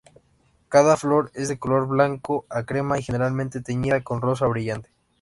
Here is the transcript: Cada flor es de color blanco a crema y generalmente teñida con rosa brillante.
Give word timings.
Cada 0.67 0.97
flor 0.97 1.29
es 1.35 1.47
de 1.47 1.59
color 1.59 1.87
blanco 1.87 2.47
a 2.49 2.63
crema 2.63 2.97
y 2.97 3.03
generalmente 3.03 3.61
teñida 3.61 4.01
con 4.03 4.19
rosa 4.19 4.47
brillante. 4.47 4.89